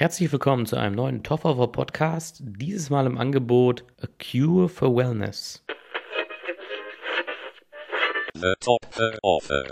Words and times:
Herzlich 0.00 0.32
willkommen 0.32 0.64
zu 0.64 0.76
einem 0.76 0.94
neuen 0.94 1.22
Top 1.22 1.44
of 1.44 1.72
Podcast. 1.72 2.40
Dieses 2.42 2.88
Mal 2.88 3.04
im 3.04 3.18
Angebot 3.18 3.84
A 4.00 4.06
Cure 4.18 4.66
for 4.70 4.96
Wellness. 4.96 5.62
The 8.32 8.54
Top 8.60 8.80
Offer. 9.20 9.66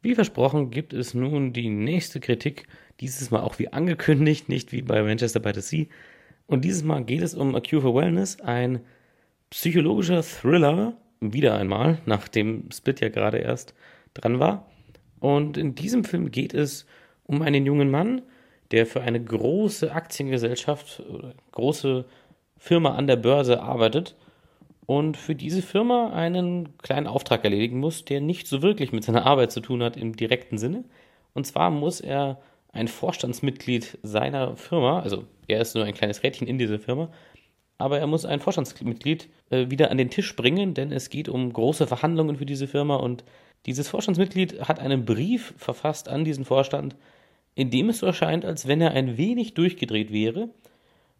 Wie 0.00 0.14
versprochen 0.14 0.70
gibt 0.70 0.94
es 0.94 1.12
nun 1.12 1.52
die 1.52 1.68
nächste 1.68 2.20
Kritik, 2.20 2.66
dieses 3.00 3.30
Mal 3.30 3.40
auch 3.40 3.58
wie 3.58 3.72
angekündigt, 3.74 4.48
nicht 4.48 4.72
wie 4.72 4.80
bei 4.80 5.02
Manchester 5.02 5.40
by 5.40 5.52
the 5.54 5.60
Sea. 5.60 5.86
Und 6.46 6.64
dieses 6.64 6.82
Mal 6.82 7.04
geht 7.04 7.22
es 7.22 7.34
um 7.34 7.54
A 7.54 7.60
Cure 7.60 7.82
for 7.82 7.94
Wellness, 7.94 8.40
ein 8.40 8.80
psychologischer 9.50 10.22
Thriller, 10.22 10.96
wieder 11.20 11.56
einmal, 11.56 11.98
nachdem 12.06 12.70
Split 12.72 13.00
ja 13.00 13.08
gerade 13.08 13.38
erst 13.38 13.74
dran 14.12 14.40
war. 14.40 14.66
Und 15.20 15.56
in 15.56 15.74
diesem 15.74 16.04
Film 16.04 16.30
geht 16.30 16.52
es 16.52 16.86
um 17.24 17.40
einen 17.40 17.64
jungen 17.64 17.90
Mann, 17.90 18.22
der 18.70 18.86
für 18.86 19.00
eine 19.00 19.22
große 19.22 19.92
Aktiengesellschaft 19.92 21.02
große 21.52 22.04
Firma 22.58 22.94
an 22.94 23.06
der 23.06 23.16
Börse 23.16 23.62
arbeitet 23.62 24.16
und 24.86 25.16
für 25.16 25.34
diese 25.34 25.62
Firma 25.62 26.12
einen 26.12 26.76
kleinen 26.78 27.06
Auftrag 27.06 27.44
erledigen 27.44 27.78
muss, 27.78 28.04
der 28.04 28.20
nicht 28.20 28.46
so 28.46 28.62
wirklich 28.62 28.92
mit 28.92 29.04
seiner 29.04 29.26
Arbeit 29.26 29.52
zu 29.52 29.60
tun 29.60 29.82
hat 29.82 29.96
im 29.96 30.14
direkten 30.16 30.58
Sinne. 30.58 30.84
Und 31.32 31.46
zwar 31.46 31.70
muss 31.70 32.00
er 32.00 32.40
ein 32.74 32.88
Vorstandsmitglied 32.88 33.98
seiner 34.02 34.56
Firma, 34.56 35.00
also 35.00 35.24
er 35.48 35.60
ist 35.60 35.74
nur 35.74 35.84
ein 35.84 35.94
kleines 35.94 36.22
Rädchen 36.22 36.46
in 36.46 36.58
dieser 36.58 36.78
Firma, 36.78 37.10
aber 37.78 37.98
er 37.98 38.06
muss 38.06 38.24
ein 38.24 38.40
Vorstandsmitglied 38.40 39.28
äh, 39.50 39.70
wieder 39.70 39.90
an 39.90 39.98
den 39.98 40.10
Tisch 40.10 40.36
bringen, 40.36 40.74
denn 40.74 40.92
es 40.92 41.10
geht 41.10 41.28
um 41.28 41.52
große 41.52 41.86
Verhandlungen 41.86 42.36
für 42.36 42.46
diese 42.46 42.66
Firma 42.66 42.96
und 42.96 43.24
dieses 43.66 43.88
Vorstandsmitglied 43.88 44.60
hat 44.68 44.78
einen 44.78 45.04
Brief 45.04 45.54
verfasst 45.56 46.08
an 46.08 46.24
diesen 46.24 46.44
Vorstand, 46.44 46.96
in 47.54 47.70
dem 47.70 47.88
es 47.88 47.98
so 47.98 48.06
erscheint, 48.06 48.44
als 48.44 48.68
wenn 48.68 48.80
er 48.80 48.90
ein 48.90 49.16
wenig 49.16 49.54
durchgedreht 49.54 50.12
wäre. 50.12 50.50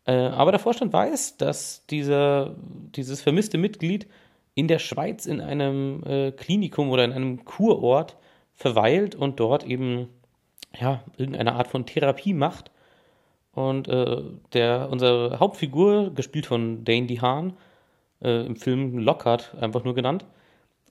Äh, 0.05 0.12
aber 0.12 0.50
der 0.50 0.61
Vorstand 0.61 0.92
weiß, 0.92 1.39
dass 1.39 1.86
dieser, 1.86 2.55
dieses 2.94 3.22
vermisste 3.22 3.56
Mitglied 3.56 4.06
in 4.55 4.68
der 4.68 4.78
Schweiz 4.78 5.27
in 5.27 5.41
einem 5.41 6.02
äh, 6.05 6.33
Klinikum 6.33 6.91
oder 6.91 7.05
in 7.05 7.12
einem 7.12 7.44
Kurort 7.44 8.16
verweilt 8.52 9.14
und 9.14 9.41
dort 9.41 9.64
eben 9.64 10.08
ja, 10.78 11.03
irgendeine 11.17 11.55
Art 11.55 11.69
von 11.69 11.86
Therapie 11.86 12.34
macht. 12.34 12.70
Und 13.53 13.89
äh, 13.89 14.22
der, 14.53 14.89
unsere 14.91 15.39
Hauptfigur, 15.39 16.12
gespielt 16.12 16.47
von 16.47 16.84
Dane 16.84 17.06
DeHaan, 17.06 17.55
äh, 18.20 18.44
im 18.47 18.56
Film 18.56 18.98
Lockhart 18.98 19.55
einfach 19.61 19.84
nur 19.84 19.95
genannt, 19.95 20.25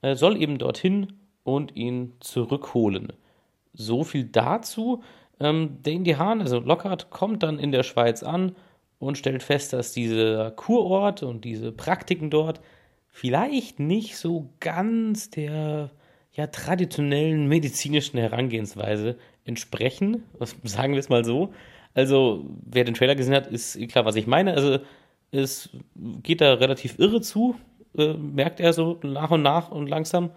äh, 0.01 0.15
soll 0.15 0.41
eben 0.41 0.57
dorthin 0.57 1.13
und 1.43 1.75
ihn 1.75 2.13
zurückholen. 2.19 3.11
So 3.73 4.03
viel 4.03 4.25
dazu. 4.25 5.03
Ähm, 5.39 5.79
Dane 5.83 6.03
DeHaan, 6.03 6.41
also 6.41 6.59
Lockhart, 6.59 7.09
kommt 7.09 7.43
dann 7.43 7.59
in 7.59 7.71
der 7.71 7.83
Schweiz 7.83 8.23
an 8.23 8.55
und 8.99 9.17
stellt 9.17 9.43
fest, 9.43 9.73
dass 9.73 9.91
dieser 9.91 10.51
Kurort 10.51 11.23
und 11.23 11.43
diese 11.43 11.71
Praktiken 11.71 12.29
dort 12.29 12.61
vielleicht 13.07 13.79
nicht 13.79 14.17
so 14.17 14.49
ganz 14.59 15.29
der 15.29 15.91
ja, 16.31 16.47
traditionellen 16.47 17.47
medizinischen 17.47 18.19
Herangehensweise 18.19 19.17
entsprechen. 19.45 20.23
Sagen 20.63 20.93
wir 20.93 20.99
es 20.99 21.09
mal 21.09 21.25
so. 21.25 21.53
Also, 21.93 22.45
wer 22.65 22.83
den 22.83 22.95
Trailer 22.95 23.15
gesehen 23.15 23.35
hat, 23.35 23.47
ist 23.47 23.77
klar, 23.89 24.05
was 24.05 24.15
ich 24.15 24.27
meine. 24.27 24.53
Also, 24.53 24.79
es 25.31 25.69
geht 25.95 26.41
da 26.41 26.53
relativ 26.53 26.99
irre 26.99 27.21
zu, 27.21 27.55
äh, 27.97 28.13
merkt 28.13 28.59
er 28.59 28.73
so 28.73 28.99
nach 29.03 29.31
und 29.31 29.41
nach 29.41 29.71
und 29.71 29.87
langsam. 29.87 30.31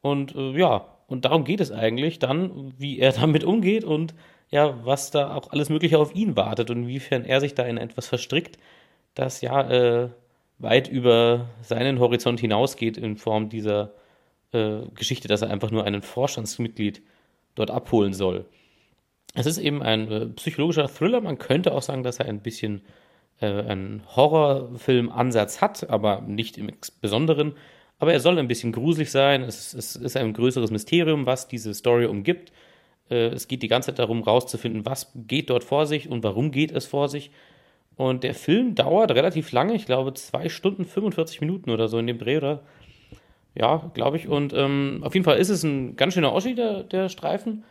Und 0.00 0.34
äh, 0.34 0.52
ja, 0.58 0.86
und 1.08 1.24
darum 1.24 1.44
geht 1.44 1.60
es 1.60 1.72
eigentlich 1.72 2.18
dann, 2.18 2.72
wie 2.78 2.98
er 2.98 3.12
damit 3.20 3.44
umgeht 3.44 3.84
und 3.84 4.14
ja, 4.50 4.78
was 4.84 5.10
da 5.10 5.34
auch 5.34 5.50
alles 5.50 5.68
Mögliche 5.68 5.98
auf 5.98 6.14
ihn 6.14 6.36
wartet 6.36 6.70
und 6.70 6.84
inwiefern 6.84 7.24
er 7.24 7.40
sich 7.40 7.54
da 7.54 7.64
in 7.64 7.76
etwas 7.76 8.06
verstrickt, 8.06 8.58
das 9.14 9.40
ja 9.40 9.68
äh, 9.68 10.08
weit 10.58 10.88
über 10.88 11.46
seinen 11.62 11.98
Horizont 11.98 12.40
hinausgeht 12.40 12.96
in 12.96 13.16
Form 13.16 13.48
dieser 13.48 13.92
äh, 14.52 14.80
Geschichte, 14.94 15.28
dass 15.28 15.42
er 15.42 15.50
einfach 15.50 15.70
nur 15.70 15.84
einen 15.84 16.02
Vorstandsmitglied 16.02 17.02
dort 17.58 17.70
abholen 17.70 18.12
soll. 18.12 18.46
Es 19.34 19.46
ist 19.46 19.58
eben 19.58 19.82
ein 19.82 20.10
äh, 20.10 20.26
psychologischer 20.26 20.88
Thriller. 20.88 21.20
Man 21.20 21.38
könnte 21.38 21.72
auch 21.72 21.82
sagen, 21.82 22.02
dass 22.02 22.18
er 22.18 22.26
ein 22.26 22.40
bisschen 22.40 22.82
äh, 23.40 23.46
einen 23.46 24.02
Horrorfilm-Ansatz 24.16 25.60
hat, 25.60 25.88
aber 25.90 26.22
nicht 26.22 26.58
im 26.58 26.70
Besonderen. 27.00 27.54
Aber 27.98 28.12
er 28.12 28.20
soll 28.20 28.38
ein 28.38 28.48
bisschen 28.48 28.72
gruselig 28.72 29.10
sein. 29.10 29.42
Es, 29.42 29.74
es 29.74 29.96
ist 29.96 30.16
ein 30.16 30.32
größeres 30.32 30.70
Mysterium, 30.70 31.26
was 31.26 31.48
diese 31.48 31.74
Story 31.74 32.06
umgibt. 32.06 32.52
Äh, 33.10 33.28
es 33.28 33.48
geht 33.48 33.62
die 33.62 33.68
ganze 33.68 33.86
Zeit 33.86 33.98
darum, 33.98 34.22
rauszufinden, 34.22 34.86
was 34.86 35.12
geht 35.14 35.50
dort 35.50 35.64
vor 35.64 35.86
sich 35.86 36.08
und 36.08 36.22
warum 36.22 36.50
geht 36.50 36.72
es 36.72 36.86
vor 36.86 37.08
sich. 37.08 37.30
Und 37.96 38.22
der 38.22 38.34
Film 38.34 38.74
dauert 38.76 39.10
relativ 39.10 39.50
lange, 39.50 39.74
ich 39.74 39.84
glaube 39.84 40.14
zwei 40.14 40.48
Stunden 40.48 40.84
45 40.84 41.40
Minuten 41.40 41.70
oder 41.70 41.88
so 41.88 41.98
in 41.98 42.06
dem 42.06 42.18
Dreh, 42.18 42.36
oder? 42.36 42.62
Ja, 43.58 43.90
glaube 43.92 44.16
ich. 44.16 44.28
Und 44.28 44.52
ähm, 44.54 45.00
auf 45.02 45.14
jeden 45.14 45.24
Fall 45.24 45.38
ist 45.38 45.48
es 45.48 45.64
ein 45.64 45.96
ganz 45.96 46.14
schöner 46.14 46.30
Ausschnitt 46.30 46.58
der, 46.58 46.84
der 46.84 47.08
Streifen. 47.08 47.64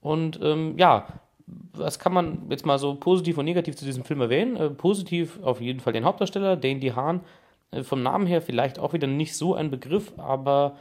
Und 0.00 0.38
ähm, 0.42 0.74
ja, 0.76 1.06
was 1.46 1.98
kann 1.98 2.12
man 2.12 2.46
jetzt 2.50 2.66
mal 2.66 2.78
so 2.78 2.94
positiv 2.96 3.38
und 3.38 3.46
negativ 3.46 3.76
zu 3.76 3.86
diesem 3.86 4.04
Film 4.04 4.20
erwähnen? 4.20 4.56
Äh, 4.56 4.70
positiv 4.70 5.42
auf 5.42 5.60
jeden 5.60 5.80
Fall 5.80 5.94
den 5.94 6.04
Hauptdarsteller, 6.04 6.56
Dane 6.56 6.80
DeHaan. 6.80 7.22
Äh, 7.70 7.82
vom 7.82 8.02
Namen 8.02 8.26
her 8.26 8.42
vielleicht 8.42 8.78
auch 8.78 8.92
wieder 8.92 9.06
nicht 9.06 9.34
so 9.36 9.54
ein 9.54 9.70
Begriff, 9.70 10.12
aber 10.18 10.76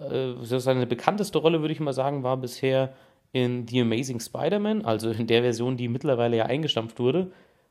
äh, 0.00 0.32
seine 0.40 0.86
bekannteste 0.86 1.38
Rolle, 1.38 1.60
würde 1.60 1.72
ich 1.72 1.80
mal 1.80 1.92
sagen, 1.92 2.22
war 2.22 2.38
bisher 2.38 2.94
in 3.32 3.68
The 3.68 3.82
Amazing 3.82 4.20
Spider-Man, 4.20 4.86
also 4.86 5.10
in 5.10 5.26
der 5.26 5.42
Version, 5.42 5.76
die 5.76 5.88
mittlerweile 5.88 6.38
ja 6.38 6.46
eingestampft 6.46 6.98
wurde. 6.98 7.30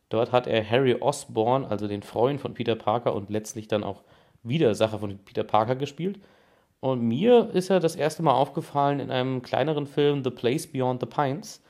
Dort 0.09 0.31
hat 0.31 0.45
er 0.45 0.69
Harry 0.69 0.95
Osborn, 0.99 1.65
also 1.65 1.88
den 1.88 2.03
Freund 2.03 2.39
von 2.39 2.53
Peter 2.53 2.75
Parker 2.75 3.15
und 3.15 3.31
letztlich 3.31 3.67
dann 3.67 3.83
auch 3.83 4.03
Widersacher 4.47 5.00
von 5.00 5.17
Peter 5.19 5.44
Parker 5.44 5.75
gespielt. 5.75 6.19
Und 6.79 7.01
mir 7.01 7.50
ist 7.53 7.69
er 7.69 7.79
das 7.79 7.95
erste 7.95 8.23
Mal 8.23 8.33
aufgefallen 8.33 9.00
in 9.00 9.11
einem 9.11 9.41
kleineren 9.41 9.88
Film 9.88 10.23
The 10.23 10.29
Place 10.29 10.67
Beyond 10.67 11.01
the 11.01 11.07
Pines. 11.07 11.63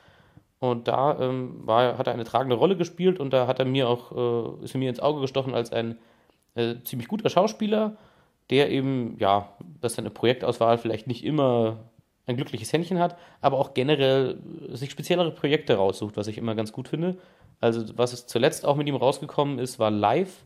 Und 0.58 0.88
da 0.88 1.18
ähm, 1.20 1.66
war, 1.66 1.98
hat 1.98 2.06
er 2.06 2.14
eine 2.14 2.24
tragende 2.24 2.56
Rolle 2.56 2.76
gespielt 2.76 3.20
und 3.20 3.32
da 3.32 3.46
hat 3.46 3.58
er 3.58 3.64
mir 3.64 3.88
auch, 3.88 4.60
äh, 4.60 4.64
ist 4.64 4.74
er 4.74 4.78
mir 4.78 4.88
ins 4.88 5.00
Auge 5.00 5.20
gestochen 5.20 5.54
als 5.54 5.72
ein 5.72 5.98
äh, 6.54 6.76
ziemlich 6.84 7.08
guter 7.08 7.28
Schauspieler, 7.28 7.96
der 8.50 8.70
eben, 8.70 9.16
ja, 9.18 9.52
dass 9.80 9.94
seine 9.94 10.10
Projektauswahl 10.10 10.78
vielleicht 10.78 11.06
nicht 11.06 11.24
immer 11.24 11.78
ein 12.26 12.36
glückliches 12.36 12.72
Händchen 12.72 12.98
hat, 12.98 13.16
aber 13.40 13.58
auch 13.58 13.74
generell 13.74 14.38
sich 14.70 14.90
speziellere 14.90 15.30
Projekte 15.30 15.74
raussucht, 15.76 16.16
was 16.16 16.26
ich 16.26 16.38
immer 16.38 16.54
ganz 16.54 16.72
gut 16.72 16.88
finde. 16.88 17.18
Also, 17.60 17.96
was 17.96 18.26
zuletzt 18.26 18.66
auch 18.66 18.76
mit 18.76 18.88
ihm 18.88 18.96
rausgekommen 18.96 19.58
ist, 19.58 19.78
war 19.78 19.90
Live. 19.90 20.44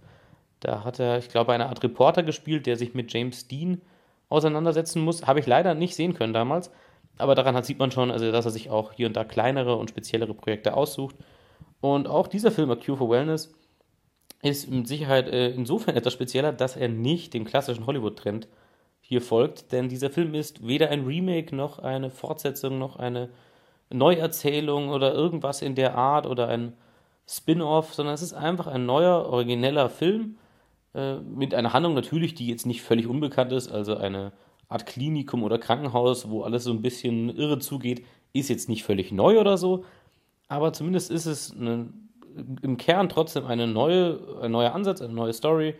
Da 0.60 0.84
hat 0.84 0.98
er, 0.98 1.18
ich 1.18 1.28
glaube, 1.28 1.52
eine 1.52 1.68
Art 1.68 1.82
Reporter 1.82 2.22
gespielt, 2.22 2.66
der 2.66 2.76
sich 2.76 2.94
mit 2.94 3.12
James 3.12 3.48
Dean 3.48 3.80
auseinandersetzen 4.28 5.02
muss. 5.02 5.26
Habe 5.26 5.40
ich 5.40 5.46
leider 5.46 5.74
nicht 5.74 5.94
sehen 5.94 6.14
können 6.14 6.32
damals. 6.32 6.70
Aber 7.18 7.34
daran 7.34 7.62
sieht 7.62 7.78
man 7.78 7.90
schon, 7.90 8.10
also, 8.10 8.30
dass 8.32 8.44
er 8.44 8.50
sich 8.50 8.70
auch 8.70 8.92
hier 8.92 9.06
und 9.06 9.16
da 9.16 9.24
kleinere 9.24 9.76
und 9.76 9.90
speziellere 9.90 10.34
Projekte 10.34 10.74
aussucht. 10.74 11.16
Und 11.80 12.08
auch 12.08 12.28
dieser 12.28 12.50
Film, 12.50 12.70
A 12.70 12.76
Cure 12.76 12.98
for 12.98 13.10
Wellness, 13.10 13.52
ist 14.42 14.70
mit 14.70 14.88
Sicherheit 14.88 15.28
äh, 15.28 15.50
insofern 15.50 15.96
etwas 15.96 16.12
spezieller, 16.12 16.52
dass 16.52 16.76
er 16.76 16.88
nicht 16.88 17.34
dem 17.34 17.44
klassischen 17.44 17.86
Hollywood-Trend 17.86 18.48
hier 19.00 19.20
folgt, 19.20 19.72
denn 19.72 19.88
dieser 19.88 20.10
Film 20.10 20.34
ist 20.34 20.66
weder 20.66 20.90
ein 20.90 21.04
Remake 21.04 21.56
noch 21.56 21.80
eine 21.80 22.10
Fortsetzung 22.10 22.78
noch 22.78 22.96
eine 22.96 23.30
Neuerzählung 23.92 24.90
oder 24.90 25.12
irgendwas 25.12 25.62
in 25.62 25.74
der 25.74 25.96
Art 25.96 26.26
oder 26.26 26.48
ein 26.48 26.74
Spin-off, 27.26 27.92
sondern 27.92 28.14
es 28.14 28.22
ist 28.22 28.34
einfach 28.34 28.68
ein 28.68 28.86
neuer, 28.86 29.26
origineller 29.26 29.88
Film 29.88 30.36
äh, 30.94 31.16
mit 31.16 31.54
einer 31.54 31.72
Handlung 31.72 31.94
natürlich, 31.94 32.34
die 32.34 32.46
jetzt 32.46 32.66
nicht 32.66 32.82
völlig 32.82 33.06
unbekannt 33.06 33.52
ist, 33.52 33.70
also 33.70 33.96
eine 33.96 34.32
Art 34.68 34.86
Klinikum 34.86 35.42
oder 35.42 35.58
Krankenhaus, 35.58 36.30
wo 36.30 36.42
alles 36.42 36.64
so 36.64 36.70
ein 36.70 36.82
bisschen 36.82 37.28
irre 37.36 37.58
zugeht, 37.58 38.04
ist 38.32 38.48
jetzt 38.48 38.68
nicht 38.68 38.84
völlig 38.84 39.12
neu 39.12 39.40
oder 39.40 39.56
so, 39.56 39.84
aber 40.48 40.72
zumindest 40.72 41.10
ist 41.10 41.26
es 41.26 41.52
eine, 41.52 41.92
im 42.62 42.76
Kern 42.76 43.08
trotzdem 43.08 43.46
eine 43.46 43.66
neue, 43.66 44.40
ein 44.42 44.52
neuer 44.52 44.74
Ansatz, 44.74 45.00
eine 45.02 45.12
neue 45.12 45.32
Story, 45.32 45.74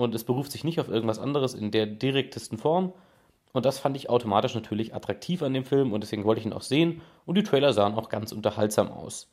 und 0.00 0.14
es 0.14 0.24
beruft 0.24 0.50
sich 0.50 0.64
nicht 0.64 0.80
auf 0.80 0.88
irgendwas 0.88 1.18
anderes 1.18 1.52
in 1.52 1.70
der 1.70 1.84
direktesten 1.84 2.56
Form. 2.56 2.94
Und 3.52 3.66
das 3.66 3.78
fand 3.78 3.96
ich 3.96 4.08
automatisch 4.08 4.54
natürlich 4.54 4.94
attraktiv 4.94 5.42
an 5.42 5.52
dem 5.52 5.64
Film 5.64 5.92
und 5.92 6.02
deswegen 6.02 6.24
wollte 6.24 6.40
ich 6.40 6.46
ihn 6.46 6.54
auch 6.54 6.62
sehen. 6.62 7.02
Und 7.26 7.36
die 7.36 7.42
Trailer 7.42 7.74
sahen 7.74 7.94
auch 7.94 8.08
ganz 8.08 8.32
unterhaltsam 8.32 8.90
aus. 8.90 9.30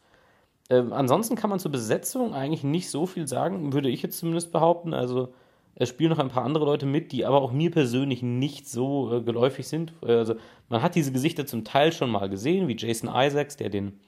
Ähm, 0.69 0.92
ansonsten 0.94 1.36
kann 1.36 1.50
man 1.50 1.60
zur 1.60 1.72
Besetzung 1.72 2.34
eigentlich 2.34 2.64
nicht 2.64 2.90
so 2.90 3.06
viel 3.06 3.28
sagen, 3.28 3.74
würde 3.74 3.90
ich 3.90 4.02
jetzt 4.02 4.19
zumindest 4.19 4.52
behaupten. 4.52 4.94
Also 4.94 5.34
es 5.75 5.90
spielen 5.90 6.10
noch 6.10 6.19
ein 6.19 6.30
paar 6.30 6.44
andere 6.44 6.66
Leute 6.66 6.86
mit, 6.86 7.12
die 7.12 7.25
aber 7.25 7.42
auch 7.42 7.52
mir 7.52 7.72
persönlich 7.72 8.24
nicht 8.24 8.68
so 8.68 9.14
äh, 9.14 9.22
geläufig 9.22 9.68
sind. 9.68 9.94
Also 10.02 10.36
man 10.69 10.81
hat 10.81 10.96
diese 10.96 11.12
Gesichter 11.12 11.46
zum 11.46 11.64
Teil 11.64 11.92
schon 11.92 12.10
mal 12.10 12.30
gesehen, 12.30 12.68
wie 12.68 12.75
Jason 12.75 13.10
Isaacs, 13.14 13.58
der 13.58 13.69
den, 13.69 14.00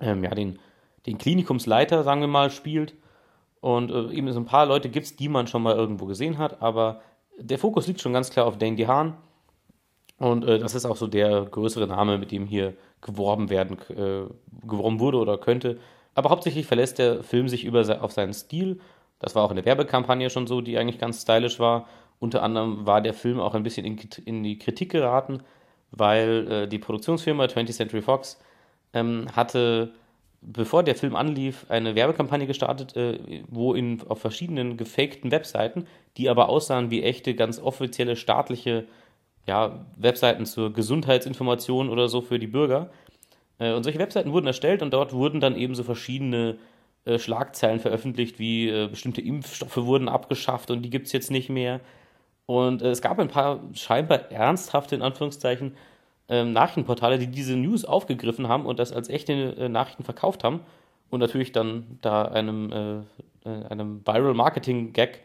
ähm, 0.00 0.24
ja, 0.24 0.34
den, 0.34 0.58
den 1.06 1.16
Klinikumsleiter, 1.16 2.02
sagen 2.02 2.20
wir 2.20 2.28
mal, 2.28 2.50
spielt. 2.50 2.94
Und 3.60 3.90
äh, 3.90 4.12
eben 4.12 4.32
so 4.32 4.40
ein 4.40 4.46
paar 4.46 4.66
Leute 4.66 4.88
gibt 4.88 5.06
es, 5.06 5.16
die 5.16 5.28
man 5.28 5.46
schon 5.46 5.62
mal 5.62 5.76
irgendwo 5.76 6.06
gesehen 6.06 6.38
hat, 6.38 6.60
aber 6.60 7.00
der 7.38 7.58
Fokus 7.58 7.86
liegt 7.86 8.00
schon 8.00 8.12
ganz 8.12 8.30
klar 8.30 8.46
auf 8.46 8.58
Dane 8.58 8.76
DeHaan. 8.76 9.16
Und 10.18 10.44
äh, 10.44 10.58
das 10.58 10.74
ist 10.74 10.84
auch 10.84 10.96
so 10.96 11.06
der 11.06 11.46
größere 11.46 11.86
Name, 11.86 12.18
mit 12.18 12.30
dem 12.32 12.46
hier 12.46 12.74
geworben 13.00 13.50
werden, 13.50 13.78
äh, 13.90 14.28
geworben 14.66 15.00
wurde 15.00 15.18
oder 15.18 15.38
könnte. 15.38 15.78
Aber 16.14 16.30
hauptsächlich 16.30 16.66
verlässt 16.66 16.98
der 16.98 17.22
Film 17.22 17.48
sich 17.48 17.64
über, 17.64 18.02
auf 18.02 18.12
seinen 18.12 18.34
Stil. 18.34 18.80
Das 19.18 19.34
war 19.34 19.44
auch 19.44 19.50
in 19.50 19.56
der 19.56 19.64
Werbekampagne 19.64 20.30
schon 20.30 20.46
so, 20.46 20.60
die 20.60 20.78
eigentlich 20.78 20.98
ganz 20.98 21.22
stylisch 21.22 21.58
war. 21.60 21.86
Unter 22.18 22.42
anderem 22.42 22.86
war 22.86 23.00
der 23.00 23.14
Film 23.14 23.40
auch 23.40 23.54
ein 23.54 23.62
bisschen 23.62 23.86
in, 23.86 23.98
in 24.24 24.42
die 24.42 24.58
Kritik 24.58 24.90
geraten, 24.92 25.42
weil 25.90 26.50
äh, 26.50 26.68
die 26.68 26.78
Produktionsfirma 26.78 27.44
20th 27.44 27.72
Century 27.72 28.02
Fox 28.02 28.38
ähm, 28.92 29.26
hatte, 29.34 29.92
bevor 30.42 30.82
der 30.82 30.94
Film 30.94 31.16
anlief, 31.16 31.66
eine 31.68 31.94
Werbekampagne 31.94 32.46
gestartet, 32.46 32.96
äh, 32.96 33.42
wo 33.48 33.74
in, 33.74 34.02
auf 34.08 34.20
verschiedenen 34.20 34.76
gefakten 34.76 35.30
Webseiten, 35.30 35.86
die 36.16 36.28
aber 36.28 36.48
aussahen 36.48 36.90
wie 36.90 37.02
echte, 37.02 37.34
ganz 37.34 37.58
offizielle 37.58 38.16
staatliche 38.16 38.86
ja, 39.46 39.84
Webseiten 39.96 40.46
zur 40.46 40.72
Gesundheitsinformation 40.72 41.88
oder 41.88 42.08
so 42.08 42.20
für 42.20 42.38
die 42.38 42.46
Bürger. 42.46 42.90
Äh, 43.58 43.74
und 43.74 43.84
solche 43.84 43.98
Webseiten 43.98 44.32
wurden 44.32 44.46
erstellt 44.46 44.82
und 44.82 44.92
dort 44.92 45.12
wurden 45.12 45.40
dann 45.40 45.56
eben 45.56 45.74
so 45.76 45.84
verschiedene 45.84 46.58
äh, 47.04 47.18
Schlagzeilen 47.18 47.80
veröffentlicht, 47.80 48.38
wie 48.38 48.68
äh, 48.68 48.88
bestimmte 48.88 49.20
Impfstoffe 49.20 49.76
wurden 49.76 50.08
abgeschafft 50.08 50.70
und 50.70 50.82
die 50.82 50.90
gibt 50.90 51.06
es 51.06 51.12
jetzt 51.12 51.30
nicht 51.30 51.48
mehr. 51.48 51.80
Und 52.46 52.82
es 52.82 53.00
gab 53.00 53.20
ein 53.20 53.28
paar 53.28 53.60
scheinbar 53.74 54.32
ernsthafte, 54.32 54.96
in 54.96 55.02
Anführungszeichen, 55.02 55.76
ähm, 56.28 56.52
Nachrichtenportale, 56.52 57.18
die 57.18 57.28
diese 57.28 57.56
News 57.56 57.84
aufgegriffen 57.84 58.48
haben 58.48 58.66
und 58.66 58.80
das 58.80 58.92
als 58.92 59.08
echte 59.08 59.68
Nachrichten 59.68 60.02
verkauft 60.02 60.42
haben 60.42 60.60
und 61.10 61.20
natürlich 61.20 61.52
dann 61.52 61.98
da 62.02 62.24
einem, 62.24 63.04
einem 63.44 64.06
Viral 64.06 64.34
Marketing 64.34 64.92
Gag 64.92 65.22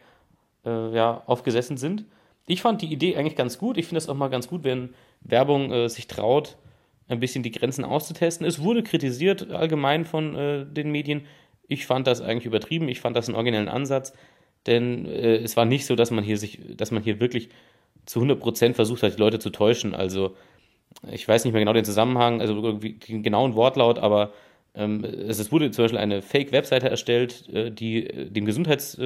ja, 0.64 1.22
aufgesessen 1.26 1.76
sind 1.76 2.04
ich 2.46 2.62
fand 2.62 2.82
die 2.82 2.92
Idee 2.92 3.16
eigentlich 3.16 3.36
ganz 3.36 3.58
gut. 3.58 3.76
Ich 3.76 3.86
finde 3.86 3.98
es 3.98 4.08
auch 4.08 4.14
mal 4.14 4.28
ganz 4.28 4.48
gut, 4.48 4.64
wenn 4.64 4.90
Werbung 5.20 5.72
äh, 5.72 5.88
sich 5.88 6.06
traut, 6.06 6.56
ein 7.08 7.20
bisschen 7.20 7.42
die 7.42 7.50
Grenzen 7.50 7.84
auszutesten. 7.84 8.46
Es 8.46 8.62
wurde 8.62 8.82
kritisiert 8.82 9.50
allgemein 9.50 10.04
von 10.04 10.34
äh, 10.34 10.66
den 10.66 10.90
Medien. 10.90 11.26
Ich 11.68 11.86
fand 11.86 12.06
das 12.06 12.20
eigentlich 12.20 12.46
übertrieben. 12.46 12.88
Ich 12.88 13.00
fand 13.00 13.16
das 13.16 13.28
einen 13.28 13.36
originellen 13.36 13.68
Ansatz, 13.68 14.12
denn 14.66 15.06
äh, 15.06 15.36
es 15.36 15.56
war 15.56 15.64
nicht 15.64 15.86
so, 15.86 15.96
dass 15.96 16.10
man 16.10 16.24
hier 16.24 16.38
sich, 16.38 16.60
dass 16.76 16.90
man 16.90 17.02
hier 17.02 17.20
wirklich 17.20 17.48
zu 18.06 18.20
100% 18.20 18.74
versucht 18.74 19.02
hat, 19.02 19.14
die 19.14 19.20
Leute 19.20 19.38
zu 19.40 19.50
täuschen. 19.50 19.94
Also 19.94 20.36
ich 21.10 21.26
weiß 21.26 21.44
nicht 21.44 21.52
mehr 21.52 21.60
genau 21.60 21.72
den 21.72 21.84
Zusammenhang, 21.84 22.40
also 22.40 22.72
den 22.72 23.22
genauen 23.22 23.54
Wortlaut, 23.54 23.98
aber 23.98 24.32
ähm, 24.74 25.04
es 25.04 25.50
wurde 25.50 25.70
zum 25.70 25.84
Beispiel 25.84 25.98
eine 25.98 26.22
Fake-Webseite 26.22 26.88
erstellt, 26.88 27.48
äh, 27.52 27.70
die 27.70 28.06
äh, 28.06 28.30
dem 28.30 28.44
Gesundheits 28.44 28.96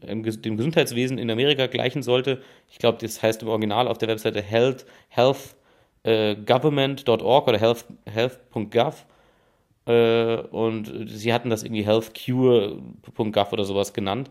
äh, 0.00 0.14
dem 0.14 0.56
Gesundheitswesen 0.56 1.18
in 1.18 1.30
Amerika 1.30 1.66
gleichen 1.66 2.02
sollte. 2.02 2.40
Ich 2.70 2.78
glaube, 2.78 2.98
das 3.00 3.22
heißt 3.22 3.42
im 3.42 3.48
Original 3.48 3.88
auf 3.88 3.98
der 3.98 4.08
Webseite 4.08 4.40
health, 4.42 4.86
healthgovernment.org 5.08 7.48
oder 7.48 7.58
health, 7.58 7.84
health.gov. 8.06 9.06
Äh, 9.86 10.36
und 10.50 11.08
sie 11.08 11.32
hatten 11.32 11.50
das 11.50 11.62
irgendwie 11.62 11.84
healthcure.gov 11.84 13.52
oder 13.52 13.64
sowas 13.64 13.92
genannt. 13.92 14.30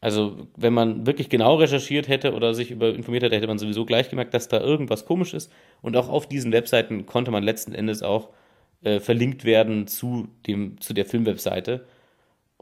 Also, 0.00 0.48
wenn 0.56 0.74
man 0.74 1.06
wirklich 1.06 1.30
genau 1.30 1.54
recherchiert 1.54 2.08
hätte 2.08 2.34
oder 2.34 2.52
sich 2.52 2.70
über 2.70 2.94
informiert 2.94 3.22
hätte, 3.22 3.36
hätte 3.36 3.46
man 3.46 3.58
sowieso 3.58 3.86
gleich 3.86 4.10
gemerkt, 4.10 4.34
dass 4.34 4.48
da 4.48 4.60
irgendwas 4.60 5.06
komisch 5.06 5.32
ist. 5.32 5.50
Und 5.80 5.96
auch 5.96 6.10
auf 6.10 6.28
diesen 6.28 6.52
Webseiten 6.52 7.06
konnte 7.06 7.30
man 7.30 7.42
letzten 7.42 7.74
Endes 7.74 8.02
auch 8.02 8.28
äh, 8.82 9.00
verlinkt 9.00 9.46
werden 9.46 9.86
zu, 9.86 10.28
dem, 10.46 10.78
zu 10.78 10.92
der 10.92 11.06
Filmwebseite. 11.06 11.86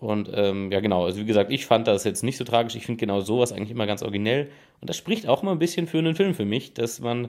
Und 0.03 0.31
ähm, 0.35 0.73
ja, 0.73 0.81
genau, 0.81 1.05
also 1.05 1.21
wie 1.21 1.25
gesagt, 1.25 1.53
ich 1.53 1.65
fand 1.65 1.87
das 1.87 2.03
jetzt 2.03 2.25
nicht 2.25 2.37
so 2.37 2.45
tragisch. 2.45 2.75
Ich 2.75 2.87
finde 2.87 2.99
genau 2.99 3.21
sowas 3.21 3.53
eigentlich 3.53 3.71
immer 3.71 3.87
ganz 3.87 4.03
originell. 4.03 4.51
Und 4.81 4.91
das 4.91 4.97
spricht 4.97 5.29
auch 5.29 5.43
immer 5.43 5.53
ein 5.53 5.61
bisschen 5.61 5.87
für 5.87 5.99
einen 5.99 6.17
Film 6.17 6.35
für 6.35 6.45
mich, 6.45 6.75
dass 6.75 7.01
man 7.01 7.29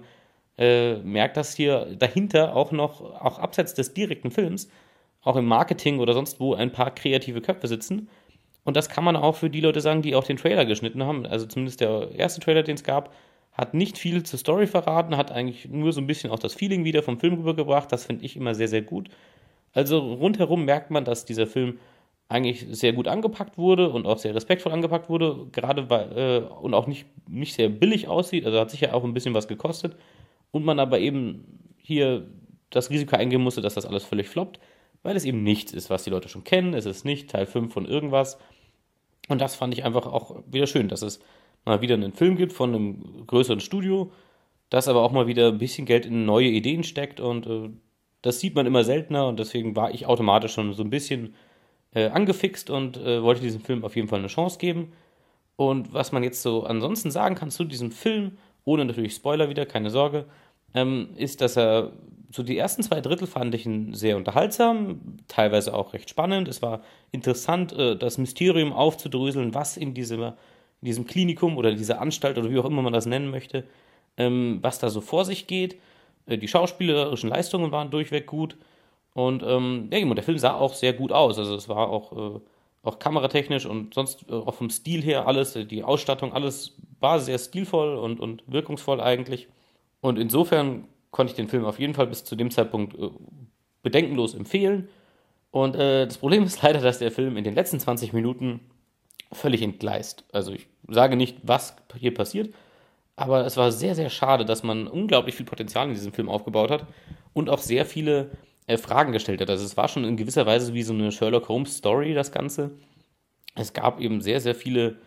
äh, 0.58 0.96
merkt, 0.96 1.38
dass 1.38 1.56
hier 1.56 1.96
dahinter 1.98 2.56
auch 2.56 2.72
noch, 2.72 3.02
auch 3.02 3.38
abseits 3.38 3.76
des 3.76 3.94
direkten 3.94 4.32
Films, 4.32 4.70
auch 5.22 5.36
im 5.36 5.46
Marketing 5.46 6.00
oder 6.00 6.14
sonst 6.14 6.40
wo 6.40 6.56
ein 6.56 6.72
paar 6.72 6.94
kreative 6.94 7.42
Köpfe 7.42 7.68
sitzen. 7.68 8.10
Und 8.64 8.76
das 8.76 8.90
kann 8.90 9.04
man 9.04 9.16
auch 9.16 9.36
für 9.36 9.52
die 9.52 9.62
Leute 9.62 9.82
sagen, 9.82 10.02
die 10.02 10.16
auch 10.16 10.24
den 10.24 10.38
Trailer 10.38 10.66
geschnitten 10.66 11.04
haben. 11.04 11.26
Also 11.28 11.46
zumindest 11.46 11.80
der 11.80 12.10
erste 12.16 12.42
Trailer, 12.42 12.64
den 12.64 12.76
es 12.76 12.84
gab, 12.84 13.14
hat 13.52 13.76
nicht 13.76 14.00
viel 14.00 14.24
zur 14.24 14.40
Story 14.40 14.66
verraten, 14.66 15.16
hat 15.16 15.32
eigentlich 15.32 15.68
nur 15.70 15.94
so 15.94 16.02
ein 16.02 16.08
bisschen 16.08 16.32
auch 16.32 16.40
das 16.40 16.56
Feeling 16.56 16.86
wieder 16.86 17.04
vom 17.04 17.20
Film 17.20 17.36
rübergebracht. 17.36 17.92
Das 17.92 18.06
finde 18.06 18.26
ich 18.26 18.36
immer 18.36 18.56
sehr, 18.56 18.68
sehr 18.68 18.82
gut. 18.82 19.10
Also 19.74 20.00
rundherum 20.00 20.66
merkt 20.66 20.92
man, 20.92 21.06
dass 21.06 21.26
dieser 21.26 21.46
Film 21.46 21.78
eigentlich 22.34 22.66
sehr 22.72 22.94
gut 22.94 23.08
angepackt 23.08 23.58
wurde 23.58 23.90
und 23.90 24.08
auch 24.08 24.18
sehr 24.18 24.34
respektvoll 24.34 24.72
angepackt 24.72 25.08
wurde, 25.08 25.48
gerade 25.52 25.90
weil, 25.90 26.18
äh, 26.18 26.40
und 26.62 26.74
auch 26.74 26.88
nicht, 26.88 27.06
nicht 27.30 27.54
sehr 27.54 27.70
billig 27.70 28.08
aussieht, 28.08 28.46
also 28.46 28.60
hat 28.60 28.72
sicher 28.72 28.94
auch 28.96 29.04
ein 29.04 29.14
bisschen 29.14 29.36
was 29.36 29.48
gekostet. 29.48 29.96
Und 30.52 30.66
man 30.66 30.80
aber 30.80 31.00
eben 31.00 31.72
hier 31.78 32.28
das 32.72 32.90
Risiko 32.90 33.16
eingehen 33.16 33.42
musste, 33.42 33.62
dass 33.62 33.76
das 33.76 33.86
alles 33.86 34.04
völlig 34.04 34.28
floppt, 34.30 34.60
weil 35.04 35.16
es 35.16 35.26
eben 35.26 35.44
nichts 35.44 35.74
ist, 35.74 35.90
was 35.92 36.04
die 36.04 36.10
Leute 36.10 36.28
schon 36.28 36.44
kennen, 36.44 36.74
es 36.74 36.86
ist 36.86 37.06
nicht 37.06 37.30
Teil 37.30 37.46
5 37.46 37.72
von 37.72 37.86
irgendwas. 37.86 38.40
Und 39.30 39.40
das 39.40 39.56
fand 39.56 39.74
ich 39.74 39.86
einfach 39.86 40.08
auch 40.08 40.44
wieder 40.48 40.68
schön, 40.68 40.88
dass 40.88 41.02
es 41.04 41.20
mal 41.66 41.82
wieder 41.82 41.94
einen 41.94 42.14
Film 42.14 42.36
gibt 42.36 42.52
von 42.52 42.74
einem 42.74 43.28
größeren 43.28 43.60
Studio, 43.60 44.12
das 44.70 44.88
aber 44.88 45.04
auch 45.04 45.12
mal 45.12 45.28
wieder 45.28 45.50
ein 45.50 45.60
bisschen 45.60 45.86
Geld 45.86 46.06
in 46.08 46.26
neue 46.26 46.48
Ideen 46.48 46.84
steckt. 46.84 47.20
Und 47.20 47.46
äh, 47.46 47.70
das 48.24 48.40
sieht 48.40 48.56
man 48.56 48.66
immer 48.66 48.84
seltener. 48.84 49.28
Und 49.28 49.40
deswegen 49.40 49.76
war 49.76 49.94
ich 49.94 50.08
automatisch 50.08 50.54
schon 50.54 50.74
so 50.74 50.84
ein 50.84 50.90
bisschen 50.90 51.36
äh, 51.94 52.08
angefixt 52.08 52.70
und 52.70 52.98
äh, 52.98 53.22
wollte 53.22 53.42
diesem 53.42 53.62
Film 53.62 53.84
auf 53.84 53.96
jeden 53.96 54.08
Fall 54.08 54.20
eine 54.20 54.28
Chance 54.28 54.58
geben. 54.58 54.94
Und 55.56 55.94
was 55.94 56.12
man 56.12 56.24
jetzt 56.24 56.42
so 56.42 56.64
ansonsten 56.64 57.12
sagen 57.12 57.36
kann 57.36 57.52
zu 57.52 57.64
diesem 57.64 57.92
Film, 57.92 58.38
ohne 58.66 58.86
natürlich 58.86 59.16
Spoiler 59.16 59.50
wieder, 59.50 59.66
keine 59.66 59.90
Sorge, 59.90 60.26
ähm, 60.74 61.10
ist, 61.16 61.42
dass 61.42 61.58
er 61.58 61.92
so 62.32 62.42
die 62.42 62.58
ersten 62.58 62.82
zwei 62.82 63.00
Drittel 63.00 63.28
fand 63.28 63.54
ich 63.54 63.66
ihn 63.66 63.94
sehr 63.94 64.18
unterhaltsam, 64.18 65.20
teilweise 65.28 65.74
auch 65.74 65.94
recht 65.94 66.10
spannend. 66.10 66.48
Es 66.48 66.64
war 66.64 66.82
interessant, 67.12 67.74
äh, 67.74 67.96
das 67.96 68.18
Mysterium 68.18 68.74
aufzudröseln, 68.74 69.54
was 69.54 69.78
in, 69.78 69.94
diesem, 69.94 70.22
in 70.22 70.34
diesem 70.82 71.06
Klinikum 71.06 71.58
oder 71.58 71.74
dieser 71.74 72.02
Anstalt 72.02 72.40
oder 72.40 72.50
wie 72.50 72.58
auch 72.58 72.66
immer 72.66 72.82
man 72.82 72.94
das 72.94 73.06
nennen 73.06 73.30
möchte, 73.30 73.66
ähm, 74.18 74.60
was 74.62 74.80
da 74.80 74.90
so 74.90 75.00
vor 75.00 75.26
sich 75.26 75.46
geht. 75.46 75.78
Äh, 76.26 76.40
die 76.40 76.48
schauspielerischen 76.48 77.30
Leistungen 77.30 77.72
waren 77.72 77.92
durchweg 77.92 78.26
gut. 78.26 78.58
Und 79.14 79.44
ähm, 79.44 79.90
ja, 79.92 80.14
der 80.14 80.24
Film 80.24 80.38
sah 80.38 80.56
auch 80.56 80.74
sehr 80.74 80.94
gut 80.94 81.12
aus. 81.12 81.38
Also 81.38 81.56
es 81.56 81.70
war 81.70 81.90
auch, 81.90 82.36
äh, 82.36 82.40
auch 82.82 83.00
kameratechnisch 83.00 83.66
und 83.66 83.94
sonst 83.94 84.26
äh, 84.30 84.34
auch 84.34 84.56
vom 84.56 84.70
Stil 84.70 85.02
her 85.02 85.28
alles, 85.28 85.56
äh, 85.56 85.66
die 85.66 85.84
Ausstattung, 85.84 86.34
alles 86.34 86.76
war 87.00 87.20
sehr 87.20 87.38
stilvoll 87.38 87.96
und, 87.98 88.20
und 88.20 88.44
wirkungsvoll 88.48 89.00
eigentlich. 89.02 89.48
Und 90.02 90.18
insofern 90.18 90.88
konnte 91.12 91.32
ich 91.32 91.36
den 91.36 91.48
Film 91.48 91.66
auf 91.66 91.80
jeden 91.80 91.94
Fall 91.94 92.08
bis 92.08 92.24
zu 92.24 92.36
dem 92.36 92.50
Zeitpunkt 92.50 92.98
äh, 92.98 93.10
bedenkenlos 93.84 94.34
empfehlen. 94.34 94.90
Und 95.52 95.76
äh, 95.76 96.06
das 96.06 96.18
Problem 96.18 96.44
ist 96.46 96.62
leider, 96.64 96.82
dass 96.82 97.00
der 97.00 97.12
Film 97.12 97.38
in 97.38 97.44
den 97.44 97.56
letzten 97.56 97.80
20 97.80 98.14
Minuten 98.14 98.60
völlig 99.32 99.62
entgleist. 99.62 100.26
Also 100.32 100.52
ich 100.52 100.68
sage 100.88 101.16
nicht, 101.16 101.38
was 101.44 101.76
hier 101.98 102.14
passiert, 102.14 102.54
aber 103.16 103.46
es 103.46 103.58
war 103.58 103.72
sehr, 103.72 103.96
sehr 103.96 104.10
schade, 104.10 104.46
dass 104.46 104.64
man 104.64 104.88
unglaublich 104.88 105.36
viel 105.36 105.46
Potenzial 105.46 105.88
in 105.88 105.94
diesem 105.94 106.14
Film 106.14 106.30
aufgebaut 106.30 106.72
hat 106.72 106.88
und 107.34 107.50
auch 107.50 107.60
sehr 107.60 107.86
viele 107.86 108.32
äh, 108.68 108.78
Fragen 108.78 109.12
gestellt 109.12 109.42
hat. 109.42 109.50
Also 109.50 109.66
es 109.66 109.78
war 109.78 109.88
schon 109.88 110.04
in 110.04 110.18
gewisser 110.18 110.46
Weise 110.46 110.74
wie 110.74 110.84
so 110.84 110.94
eine 110.94 111.12
Sherlock 111.12 111.50
Holmes 111.50 111.78
Story, 111.78 112.14
das 112.14 112.32
Ganze. 112.32 112.72
Es 113.56 113.74
gab 113.74 114.00
eben 114.00 114.22
sehr, 114.22 114.40
sehr 114.40 114.56
viele 114.56 114.98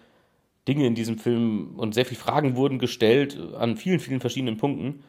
Dinge 0.69 0.87
in 0.87 0.95
diesem 0.95 1.19
Film 1.19 1.75
und 1.77 1.95
sehr 1.95 2.05
viele 2.05 2.21
Fragen 2.21 2.57
wurden 2.57 2.79
gestellt 2.79 3.39
an 3.57 3.77
vielen, 3.77 4.01
vielen 4.01 4.21
verschiedenen 4.21 4.57
Punkten. 4.57 5.03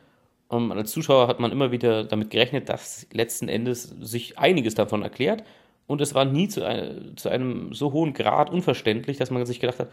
Und 0.50 0.72
als 0.72 0.92
Zuschauer 0.92 1.28
hat 1.28 1.40
man 1.40 1.52
immer 1.52 1.72
wieder 1.72 2.04
damit 2.04 2.30
gerechnet, 2.30 2.70
dass 2.70 3.08
letzten 3.12 3.50
Endes 3.50 3.84
sich 4.00 4.38
einiges 4.40 4.76
davon 4.76 5.02
erklärt. 5.02 5.44
Und 5.88 6.00
es 6.02 6.14
war 6.14 6.26
nie 6.26 6.48
zu, 6.48 6.66
ein, 6.66 7.14
zu 7.16 7.30
einem 7.30 7.74
so 7.74 7.92
hohen 7.92 8.14
Grad 8.14 8.50
unverständlich, 8.50 9.18
dass 9.18 9.32
man 9.32 9.46
sich 9.46 9.60
gedacht 9.60 9.80
hat, 9.80 9.90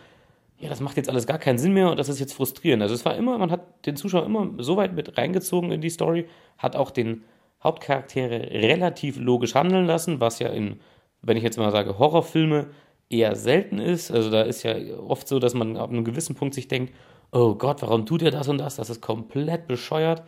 ja, 0.58 0.68
das 0.68 0.80
macht 0.80 0.96
jetzt 0.96 1.08
alles 1.08 1.26
gar 1.26 1.38
keinen 1.38 1.58
Sinn 1.58 1.72
mehr 1.72 1.90
und 1.90 1.98
das 1.98 2.08
ist 2.08 2.20
jetzt 2.20 2.34
frustrierend. 2.34 2.82
Also 2.82 2.94
es 2.94 3.04
war 3.04 3.16
immer, 3.16 3.36
man 3.38 3.50
hat 3.50 3.86
den 3.86 3.96
Zuschauer 3.96 4.24
immer 4.24 4.50
so 4.58 4.76
weit 4.76 4.94
mit 4.94 5.18
reingezogen 5.18 5.72
in 5.72 5.80
die 5.80 5.90
Story, 5.90 6.26
hat 6.58 6.76
auch 6.76 6.90
den 6.90 7.24
Hauptcharaktere 7.64 8.50
relativ 8.52 9.18
logisch 9.18 9.54
handeln 9.54 9.86
lassen, 9.86 10.20
was 10.20 10.38
ja 10.38 10.48
in, 10.48 10.80
wenn 11.22 11.36
ich 11.36 11.42
jetzt 11.42 11.58
mal 11.58 11.72
sage, 11.72 11.98
Horrorfilme 11.98 12.68
eher 13.10 13.34
selten 13.36 13.78
ist. 13.78 14.10
Also 14.10 14.30
da 14.30 14.42
ist 14.42 14.62
ja 14.62 14.76
oft 14.98 15.26
so, 15.26 15.38
dass 15.38 15.54
man 15.54 15.76
ab 15.76 15.90
einem 15.90 16.04
gewissen 16.04 16.34
Punkt 16.34 16.54
sich 16.54 16.68
denkt, 16.68 16.92
oh 17.32 17.54
Gott, 17.54 17.82
warum 17.82 18.06
tut 18.06 18.22
er 18.22 18.30
das 18.30 18.48
und 18.48 18.58
das? 18.58 18.76
Das 18.76 18.90
ist 18.90 19.00
komplett 19.00 19.66
bescheuert. 19.66 20.22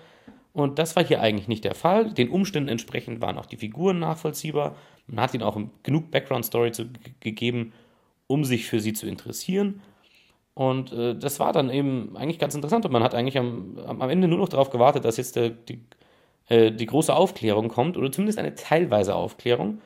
Und 0.53 0.79
das 0.79 0.97
war 0.97 1.05
hier 1.05 1.21
eigentlich 1.21 1.49
nicht 1.49 1.65
der 1.65 1.75
Fall. 1.75 2.13
Den 2.13 2.31
Umständen 2.31 2.71
entsprechend 2.71 3.21
waren 3.21 3.37
auch 3.37 3.47
die 3.47 3.59
Figuren 3.59 3.99
nachvollziehbar. 3.99 4.75
Man 5.07 5.23
hat 5.23 5.35
ihnen 5.35 5.43
auch 5.43 5.59
genug 5.83 6.11
Background-Story 6.11 6.73
gegeben, 7.21 7.75
um 8.27 8.45
sich 8.45 8.65
für 8.65 8.81
sie 8.81 8.95
zu 8.95 9.07
interessieren. 9.07 9.83
Und 10.55 10.93
äh, 10.93 11.15
das 11.15 11.39
war 11.39 11.53
dann 11.53 11.69
eben 11.69 12.17
eigentlich 12.17 12.39
ganz 12.39 12.55
interessant. 12.55 12.87
Und 12.87 12.93
man 12.93 13.03
hat 13.03 13.15
eigentlich 13.15 13.37
am, 13.37 13.79
am 13.87 14.09
Ende 14.09 14.27
nur 14.27 14.39
noch 14.39 14.49
darauf 14.49 14.71
gewartet, 14.71 15.05
dass 15.05 15.19
jetzt 15.19 15.37
der, 15.37 15.51
die 15.51 15.85
äh, 16.49 16.73
die 16.73 16.87
große 16.87 17.15
Aufklärung 17.15 17.69
kommt, 17.69 17.97
oder 17.97 18.11
zumindest 18.13 18.39
eine 18.39 18.55
teilweise 18.55 19.15
Aufklärung. 19.15 19.81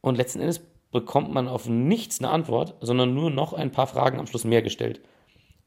Und 0.00 0.16
letzten 0.16 0.40
Endes 0.40 0.60
bekommt 0.90 1.32
man 1.32 1.48
auf 1.48 1.68
nichts 1.68 2.20
eine 2.20 2.30
Antwort, 2.30 2.74
sondern 2.80 3.14
nur 3.14 3.30
noch 3.30 3.52
ein 3.52 3.70
paar 3.70 3.86
Fragen 3.86 4.18
am 4.18 4.26
Schluss 4.26 4.44
mehr 4.44 4.62
gestellt. 4.62 5.00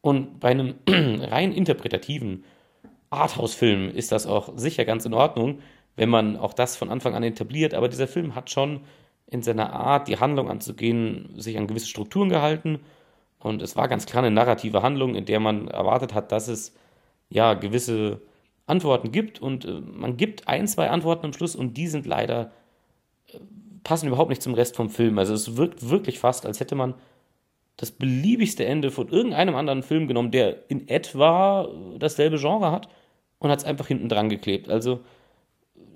Und 0.02 0.40
bei 0.40 0.50
einem 0.50 0.76
rein 0.88 1.54
interpretativen 1.54 2.44
Arthouse-Film 3.10 3.90
ist 3.90 4.12
das 4.12 4.28
auch 4.28 4.52
sicher 4.58 4.86
ganz 4.86 5.06
in 5.06 5.14
Ordnung, 5.14 5.60
wenn 5.96 6.10
man 6.10 6.36
auch 6.36 6.54
das 6.54 6.76
von 6.76 6.90
Anfang 6.90 7.16
an 7.16 7.24
etabliert. 7.24 7.74
Aber 7.74 7.88
dieser 7.88 8.08
Film 8.08 8.36
hat 8.36 8.50
schon 8.50 8.82
in 9.28 9.44
seiner 9.44 9.74
Art, 9.74 10.08
die 10.08 10.20
Handlung 10.20 10.50
anzugehen, 10.50 11.30
sich 11.38 11.58
an 11.58 11.68
gewisse 11.68 11.88
Strukturen 11.88 12.30
gehalten. 12.30 12.80
Und 13.40 13.62
es 13.62 13.76
war 13.76 13.88
ganz 13.88 14.06
klar 14.06 14.24
eine 14.24 14.34
narrative 14.34 14.82
Handlung, 14.82 15.16
in 15.16 15.26
der 15.26 15.40
man 15.40 15.68
erwartet 15.68 16.14
hat, 16.14 16.32
dass 16.32 16.48
es 16.48 16.76
ja 17.30 17.54
gewisse 17.54 18.22
Antworten 18.66 19.12
gibt. 19.12 19.42
Und 19.42 19.66
äh, 19.66 19.82
man 19.82 20.18
gibt 20.18 20.48
ein, 20.48 20.68
zwei 20.68 20.90
Antworten 20.90 21.26
am 21.26 21.34
Schluss 21.34 21.56
und 21.56 21.76
die 21.76 21.88
sind 21.88 22.06
leider, 22.06 22.52
äh, 23.28 23.40
passen 23.84 24.08
überhaupt 24.08 24.30
nicht 24.30 24.42
zum 24.42 24.54
Rest 24.54 24.76
vom 24.76 24.90
Film. 24.90 25.18
Also 25.18 25.34
es 25.34 25.58
wirkt 25.58 25.90
wirklich 25.90 26.20
fast, 26.20 26.46
als 26.46 26.60
hätte 26.60 26.76
man 26.76 26.96
das 27.78 27.92
beliebigste 27.92 28.66
Ende 28.66 28.92
von 28.92 29.10
irgendeinem 29.10 29.56
anderen 29.56 29.84
Film 29.84 30.08
genommen, 30.08 30.32
der 30.32 30.70
in 30.70 30.88
etwa 30.88 31.68
dasselbe 31.98 32.38
Genre 32.38 32.72
hat 32.72 32.88
und 33.40 33.50
hat 33.50 33.60
es 33.60 33.66
einfach 33.66 33.88
hinten 33.88 34.10
dran 34.10 34.30
geklebt. 34.30 34.70
Also 34.70 35.00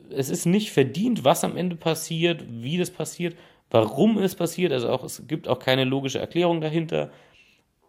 es 0.10 0.30
ist 0.30 0.46
nicht 0.46 0.72
verdient, 0.72 1.24
was 1.24 1.44
am 1.44 1.56
Ende 1.56 1.76
passiert, 1.76 2.44
wie 2.48 2.78
das 2.78 2.90
passiert, 2.90 3.38
warum 3.70 4.18
es 4.18 4.36
passiert. 4.36 4.72
Also 4.72 4.90
auch 4.90 5.04
es 5.04 5.28
gibt 5.28 5.48
auch 5.48 5.60
keine 5.60 5.84
logische 5.84 6.20
Erklärung 6.20 6.62
dahinter 6.62 7.12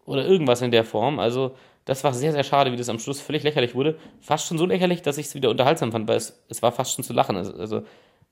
oder 0.05 0.27
irgendwas 0.27 0.63
in 0.63 0.71
der 0.71 0.85
Form. 0.85 1.19
Also 1.19 1.55
das 1.89 2.05
war 2.05 2.13
sehr, 2.13 2.33
sehr 2.33 2.45
schade, 2.45 2.71
wie 2.71 2.77
das 2.77 2.91
am 2.91 2.99
Schluss 2.99 3.19
völlig 3.19 3.43
lächerlich 3.43 3.75
wurde. 3.75 3.97
Fast 4.21 4.47
schon 4.47 4.59
so 4.59 4.67
lächerlich, 4.67 5.01
dass 5.01 5.17
ich 5.17 5.27
es 5.27 5.35
wieder 5.35 5.49
unterhaltsam 5.49 5.91
fand, 5.91 6.07
weil 6.07 6.19
es, 6.19 6.39
es 6.51 6.61
war 6.61 6.71
fast 6.71 6.95
schon 6.95 7.03
zu 7.03 7.15
lachen. 7.15 7.35
Also, 7.35 7.55
also 7.55 7.83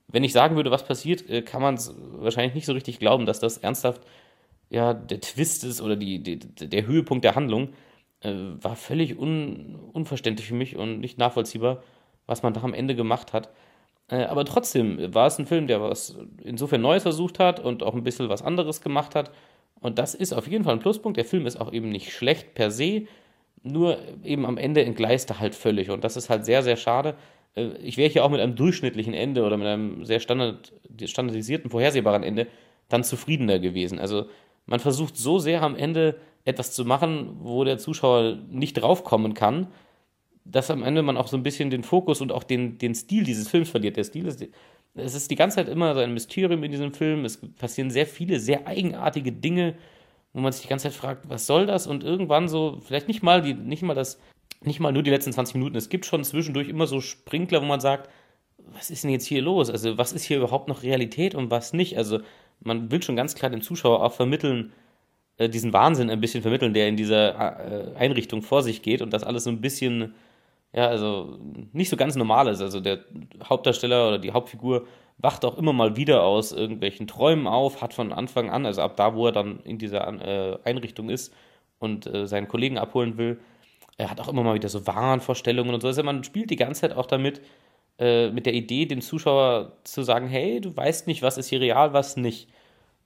wenn 0.07 0.23
ich 0.23 0.31
sagen 0.31 0.55
würde, 0.55 0.69
was 0.69 0.85
passiert, 0.85 1.27
äh, 1.27 1.41
kann 1.41 1.63
man 1.63 1.73
es 1.73 1.91
wahrscheinlich 1.97 2.53
nicht 2.53 2.67
so 2.67 2.73
richtig 2.73 2.99
glauben, 2.99 3.25
dass 3.25 3.39
das 3.39 3.57
ernsthaft 3.57 4.01
ja 4.69 4.93
der 4.93 5.21
Twist 5.21 5.63
ist 5.63 5.81
oder 5.81 5.95
die, 5.95 6.21
die 6.21 6.37
der 6.37 6.85
Höhepunkt 6.85 7.25
der 7.25 7.33
Handlung. 7.33 7.69
Äh, 8.21 8.35
war 8.61 8.75
völlig 8.75 9.17
un, 9.17 9.75
unverständlich 9.91 10.47
für 10.47 10.55
mich 10.55 10.75
und 10.75 10.99
nicht 10.99 11.17
nachvollziehbar, 11.17 11.81
was 12.27 12.43
man 12.43 12.53
da 12.53 12.61
am 12.61 12.75
Ende 12.75 12.95
gemacht 12.95 13.33
hat. 13.33 13.49
Äh, 14.07 14.25
aber 14.25 14.45
trotzdem 14.45 15.15
war 15.15 15.25
es 15.25 15.39
ein 15.39 15.47
Film, 15.47 15.65
der 15.65 15.81
was 15.81 16.15
insofern 16.43 16.81
Neues 16.81 17.03
versucht 17.03 17.39
hat 17.39 17.59
und 17.59 17.81
auch 17.81 17.95
ein 17.95 18.03
bisschen 18.03 18.29
was 18.29 18.43
anderes 18.43 18.81
gemacht 18.81 19.15
hat. 19.15 19.31
Und 19.79 19.97
das 19.97 20.13
ist 20.13 20.33
auf 20.33 20.47
jeden 20.47 20.63
Fall 20.63 20.73
ein 20.73 20.79
Pluspunkt. 20.79 21.17
Der 21.17 21.25
Film 21.25 21.47
ist 21.47 21.59
auch 21.59 21.73
eben 21.73 21.89
nicht 21.89 22.13
schlecht 22.13 22.53
per 22.53 22.69
se, 22.69 23.07
nur 23.63 23.97
eben 24.23 24.45
am 24.45 24.57
Ende 24.57 24.83
entgleist 24.83 25.29
er 25.29 25.39
halt 25.39 25.55
völlig. 25.55 25.89
Und 25.89 26.03
das 26.03 26.17
ist 26.17 26.29
halt 26.29 26.45
sehr, 26.45 26.63
sehr 26.63 26.77
schade. 26.77 27.15
Äh, 27.55 27.69
ich 27.83 27.97
wäre 27.97 28.09
hier 28.09 28.23
auch 28.23 28.29
mit 28.29 28.39
einem 28.39 28.55
durchschnittlichen 28.55 29.13
Ende 29.13 29.43
oder 29.43 29.57
mit 29.57 29.67
einem 29.67 30.05
sehr 30.05 30.19
standard, 30.19 30.73
standardisierten, 31.03 31.69
vorhersehbaren 31.69 32.23
Ende 32.23 32.47
dann 32.89 33.03
zufriedener 33.03 33.59
gewesen. 33.59 33.99
Also 33.99 34.25
man 34.65 34.79
versucht 34.79 35.17
so 35.17 35.39
sehr 35.39 35.61
am 35.61 35.75
Ende 35.75 36.15
etwas 36.45 36.73
zu 36.73 36.85
machen, 36.85 37.37
wo 37.41 37.63
der 37.63 37.77
Zuschauer 37.77 38.37
nicht 38.49 38.73
draufkommen 38.73 39.33
kann, 39.33 39.67
dass 40.45 40.71
am 40.71 40.83
Ende 40.83 41.01
man 41.01 41.17
auch 41.17 41.27
so 41.27 41.35
ein 41.35 41.43
bisschen 41.43 41.69
den 41.69 41.83
Fokus 41.83 42.21
und 42.21 42.31
auch 42.31 42.43
den, 42.43 42.77
den 42.77 42.95
Stil 42.95 43.25
dieses 43.25 43.49
Films 43.49 43.69
verliert. 43.69 43.97
Der 43.97 44.05
Stil 44.05 44.27
ist, 44.27 44.45
es 44.95 45.13
ist 45.13 45.29
die 45.29 45.35
ganze 45.35 45.57
Zeit 45.57 45.67
immer 45.67 45.93
so 45.93 45.99
ein 45.99 46.13
Mysterium 46.13 46.63
in 46.63 46.71
diesem 46.71 46.93
Film. 46.93 47.25
Es 47.25 47.37
passieren 47.37 47.91
sehr 47.91 48.05
viele, 48.05 48.39
sehr 48.39 48.65
eigenartige 48.65 49.33
Dinge, 49.33 49.75
wo 50.37 50.41
man 50.41 50.53
sich 50.53 50.61
die 50.61 50.67
ganze 50.67 50.83
Zeit 50.83 50.93
fragt, 50.93 51.27
was 51.29 51.47
soll 51.47 51.65
das? 51.65 51.87
Und 51.87 52.03
irgendwann 52.03 52.47
so, 52.47 52.77
vielleicht 52.85 53.07
nicht 53.07 53.23
mal 53.23 53.41
die, 53.41 53.55
nicht 53.55 53.81
mal 53.81 53.95
das, 53.95 54.19
nicht 54.61 54.79
mal 54.79 54.91
nur 54.91 55.01
die 55.01 55.09
letzten 55.09 55.33
20 55.33 55.55
Minuten. 55.55 55.75
Es 55.75 55.89
gibt 55.89 56.05
schon 56.05 56.23
zwischendurch 56.23 56.69
immer 56.69 56.85
so 56.85 57.01
Sprinkler, 57.01 57.59
wo 57.59 57.65
man 57.65 57.79
sagt, 57.79 58.07
was 58.59 58.91
ist 58.91 59.03
denn 59.03 59.09
jetzt 59.09 59.25
hier 59.25 59.41
los? 59.41 59.71
Also, 59.71 59.97
was 59.97 60.13
ist 60.13 60.25
hier 60.25 60.37
überhaupt 60.37 60.67
noch 60.67 60.83
Realität 60.83 61.33
und 61.33 61.49
was 61.49 61.73
nicht? 61.73 61.97
Also, 61.97 62.19
man 62.59 62.91
will 62.91 63.01
schon 63.01 63.15
ganz 63.15 63.33
klar 63.33 63.49
dem 63.49 63.63
Zuschauer 63.63 64.03
auch 64.03 64.13
vermitteln, 64.13 64.73
äh, 65.37 65.49
diesen 65.49 65.73
Wahnsinn 65.73 66.11
ein 66.11 66.21
bisschen 66.21 66.43
vermitteln, 66.43 66.75
der 66.75 66.87
in 66.87 66.97
dieser 66.97 67.95
äh, 67.95 67.95
Einrichtung 67.95 68.43
vor 68.43 68.61
sich 68.61 68.83
geht 68.83 69.01
und 69.01 69.13
das 69.13 69.23
alles 69.23 69.45
so 69.45 69.49
ein 69.49 69.59
bisschen, 69.59 70.13
ja, 70.71 70.87
also 70.87 71.39
nicht 71.73 71.89
so 71.89 71.97
ganz 71.97 72.15
normal 72.15 72.47
ist. 72.49 72.61
Also 72.61 72.79
der 72.79 72.99
Hauptdarsteller 73.43 74.09
oder 74.09 74.19
die 74.19 74.33
Hauptfigur 74.33 74.85
wacht 75.17 75.45
auch 75.45 75.57
immer 75.57 75.73
mal 75.73 75.95
wieder 75.97 76.23
aus 76.23 76.51
irgendwelchen 76.51 77.07
Träumen 77.07 77.47
auf, 77.47 77.81
hat 77.81 77.93
von 77.93 78.13
Anfang 78.13 78.49
an, 78.49 78.65
also 78.65 78.81
ab 78.81 78.95
da, 78.97 79.15
wo 79.15 79.27
er 79.27 79.31
dann 79.31 79.59
in 79.63 79.77
dieser 79.77 80.07
äh, 80.07 80.59
Einrichtung 80.63 81.09
ist 81.09 81.33
und 81.79 82.05
äh, 82.05 82.27
seinen 82.27 82.47
Kollegen 82.47 82.77
abholen 82.77 83.17
will, 83.17 83.39
er 83.97 84.11
hat 84.11 84.19
auch 84.19 84.27
immer 84.27 84.43
mal 84.43 84.53
wieder 84.53 84.69
so 84.69 84.85
Wahnvorstellungen 84.85 85.73
und 85.73 85.81
so. 85.81 85.87
Also 85.87 86.03
man 86.03 86.23
spielt 86.23 86.51
die 86.51 86.55
ganze 86.55 86.81
Zeit 86.81 86.95
auch 86.95 87.07
damit, 87.07 87.41
äh, 87.97 88.29
mit 88.29 88.45
der 88.45 88.53
Idee, 88.53 88.85
dem 88.85 89.01
Zuschauer 89.01 89.73
zu 89.83 90.03
sagen, 90.03 90.27
hey, 90.27 90.61
du 90.61 90.75
weißt 90.75 91.07
nicht, 91.07 91.23
was 91.23 91.39
ist 91.39 91.47
hier 91.47 91.61
real, 91.61 91.93
was 91.93 92.15
nicht. 92.15 92.47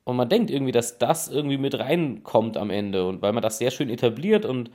Und 0.03 0.17
man 0.17 0.27
denkt 0.27 0.51
irgendwie, 0.51 0.73
dass 0.73 0.97
das 0.97 1.29
irgendwie 1.29 1.57
mit 1.57 1.79
reinkommt 1.79 2.57
am 2.57 2.71
Ende. 2.71 3.07
Und 3.07 3.21
weil 3.21 3.31
man 3.31 3.43
das 3.43 3.57
sehr 3.57 3.71
schön 3.71 3.89
etabliert 3.89 4.45
und 4.45 4.71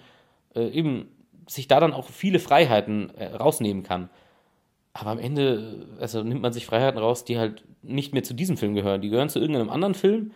eben 0.54 1.08
sich 1.46 1.68
da 1.68 1.80
dann 1.80 1.92
auch 1.92 2.08
viele 2.08 2.38
Freiheiten 2.38 3.10
rausnehmen 3.10 3.82
kann. 3.82 4.08
Aber 4.98 5.10
am 5.10 5.18
Ende, 5.18 5.86
also 6.00 6.22
nimmt 6.22 6.42
man 6.42 6.52
sich 6.52 6.66
Freiheiten 6.66 6.98
raus, 6.98 7.24
die 7.24 7.38
halt 7.38 7.64
nicht 7.82 8.14
mehr 8.14 8.22
zu 8.22 8.34
diesem 8.34 8.56
Film 8.56 8.74
gehören. 8.74 9.00
Die 9.00 9.10
gehören 9.10 9.28
zu 9.28 9.38
irgendeinem 9.38 9.70
anderen 9.70 9.94
Film. 9.94 10.32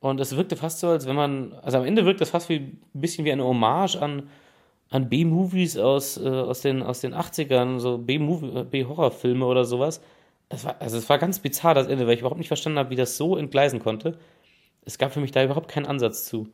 Und 0.00 0.20
es 0.20 0.36
wirkte 0.36 0.56
fast 0.56 0.80
so, 0.80 0.88
als 0.88 1.06
wenn 1.06 1.16
man, 1.16 1.52
also 1.62 1.78
am 1.78 1.84
Ende 1.84 2.06
wirkt 2.06 2.20
das 2.20 2.30
fast 2.30 2.48
wie, 2.48 2.56
ein 2.56 2.80
bisschen 2.94 3.24
wie 3.24 3.32
eine 3.32 3.44
Hommage 3.44 3.96
an 3.96 4.28
an 4.90 5.08
B-Movies 5.08 5.78
aus, 5.78 6.18
äh, 6.18 6.28
aus, 6.28 6.60
den, 6.62 6.82
aus 6.82 7.00
den 7.00 7.14
80ern, 7.14 7.78
so 7.78 7.98
B-Horrorfilme 7.98 9.46
oder 9.46 9.64
sowas. 9.64 10.02
Es 10.48 10.64
war, 10.64 10.80
also 10.80 10.98
es 10.98 11.08
war 11.08 11.18
ganz 11.18 11.38
bizarr, 11.38 11.74
das 11.74 11.86
Ende, 11.86 12.06
weil 12.06 12.14
ich 12.14 12.20
überhaupt 12.20 12.38
nicht 12.38 12.48
verstanden 12.48 12.78
habe, 12.80 12.90
wie 12.90 12.96
das 12.96 13.16
so 13.16 13.36
entgleisen 13.36 13.78
konnte. 13.78 14.18
Es 14.84 14.98
gab 14.98 15.12
für 15.12 15.20
mich 15.20 15.30
da 15.30 15.44
überhaupt 15.44 15.68
keinen 15.68 15.86
Ansatz 15.86 16.24
zu. 16.24 16.48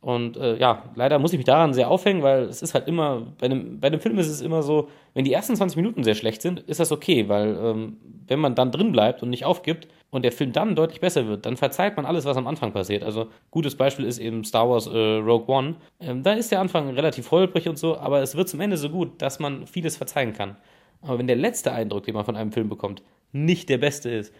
Und 0.00 0.36
äh, 0.36 0.56
ja, 0.58 0.84
leider 0.94 1.18
muss 1.18 1.32
ich 1.32 1.38
mich 1.38 1.46
daran 1.46 1.74
sehr 1.74 1.90
aufhängen, 1.90 2.22
weil 2.22 2.44
es 2.44 2.62
ist 2.62 2.72
halt 2.72 2.86
immer, 2.86 3.32
bei 3.38 3.46
einem, 3.46 3.80
bei 3.80 3.88
einem 3.88 4.00
Film 4.00 4.16
ist 4.18 4.28
es 4.28 4.40
immer 4.40 4.62
so, 4.62 4.88
wenn 5.14 5.24
die 5.24 5.32
ersten 5.32 5.56
20 5.56 5.76
Minuten 5.76 6.04
sehr 6.04 6.14
schlecht 6.14 6.40
sind, 6.40 6.60
ist 6.60 6.78
das 6.78 6.92
okay, 6.92 7.28
weil 7.28 7.58
ähm, 7.60 7.96
wenn 8.28 8.38
man 8.38 8.54
dann 8.54 8.70
drin 8.70 8.92
bleibt 8.92 9.24
und 9.24 9.30
nicht 9.30 9.44
aufgibt 9.44 9.88
und 10.10 10.22
der 10.22 10.30
Film 10.30 10.52
dann 10.52 10.76
deutlich 10.76 11.00
besser 11.00 11.26
wird, 11.26 11.46
dann 11.46 11.56
verzeiht 11.56 11.96
man 11.96 12.06
alles, 12.06 12.24
was 12.24 12.36
am 12.36 12.46
Anfang 12.46 12.72
passiert. 12.72 13.02
Also 13.02 13.26
gutes 13.50 13.74
Beispiel 13.74 14.04
ist 14.04 14.18
eben 14.18 14.44
Star 14.44 14.70
Wars 14.70 14.86
äh, 14.86 14.90
Rogue 14.96 15.52
One. 15.52 15.74
Ähm, 15.98 16.22
da 16.22 16.32
ist 16.34 16.52
der 16.52 16.60
Anfang 16.60 16.90
relativ 16.90 17.32
holprig 17.32 17.68
und 17.68 17.76
so, 17.76 17.98
aber 17.98 18.22
es 18.22 18.36
wird 18.36 18.48
zum 18.48 18.60
Ende 18.60 18.76
so 18.76 18.90
gut, 18.90 19.20
dass 19.20 19.40
man 19.40 19.66
vieles 19.66 19.96
verzeihen 19.96 20.32
kann. 20.32 20.56
Aber 21.02 21.18
wenn 21.18 21.26
der 21.26 21.36
letzte 21.36 21.72
Eindruck, 21.72 22.04
den 22.04 22.14
man 22.14 22.24
von 22.24 22.36
einem 22.36 22.52
Film 22.52 22.68
bekommt, 22.68 23.02
nicht 23.32 23.68
der 23.68 23.78
beste 23.78 24.10
ist, 24.10 24.32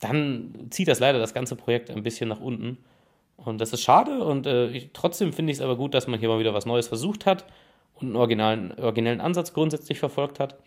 dann 0.00 0.68
zieht 0.70 0.88
das 0.88 1.00
leider 1.00 1.18
das 1.18 1.34
ganze 1.34 1.56
Projekt 1.56 1.90
ein 1.90 2.02
bisschen 2.02 2.28
nach 2.28 2.40
unten. 2.40 2.78
Und 3.36 3.60
das 3.60 3.72
ist 3.72 3.82
schade 3.82 4.24
und 4.24 4.46
äh, 4.46 4.68
ich, 4.68 4.90
trotzdem 4.92 5.32
finde 5.32 5.52
ich 5.52 5.58
es 5.58 5.62
aber 5.62 5.76
gut, 5.76 5.94
dass 5.94 6.06
man 6.06 6.18
hier 6.18 6.28
mal 6.28 6.38
wieder 6.38 6.54
was 6.54 6.66
Neues 6.66 6.88
versucht 6.88 7.26
hat 7.26 7.44
und 7.94 8.08
einen 8.08 8.16
originalen, 8.16 8.72
originellen 8.78 9.20
Ansatz 9.20 9.52
grundsätzlich 9.52 9.98
verfolgt 9.98 10.40
hat. 10.40 10.58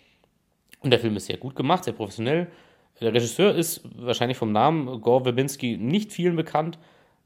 Und 0.82 0.92
der 0.92 1.00
Film 1.00 1.16
ist 1.18 1.26
sehr 1.26 1.38
gut 1.38 1.56
gemacht, 1.56 1.84
sehr 1.84 1.94
professionell. 1.94 2.48
Der 3.02 3.14
Regisseur 3.14 3.56
ist 3.56 3.82
wahrscheinlich 3.96 4.38
vom 4.38 4.52
Namen 4.52 5.02
Gore 5.02 5.24
Verbinski 5.24 5.78
nicht 5.78 6.12
vielen 6.12 6.36
bekannt, 6.36 6.78